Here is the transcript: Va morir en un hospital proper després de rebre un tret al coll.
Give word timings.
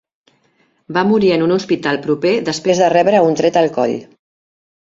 Va 0.97 1.03
morir 1.09 1.29
en 1.35 1.43
un 1.49 1.53
hospital 1.57 2.01
proper 2.07 2.33
després 2.49 2.83
de 2.85 2.89
rebre 2.97 3.23
un 3.29 3.39
tret 3.43 3.63
al 3.65 3.73
coll. 3.79 3.97